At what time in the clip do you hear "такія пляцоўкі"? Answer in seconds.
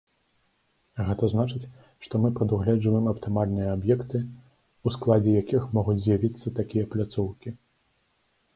6.61-7.49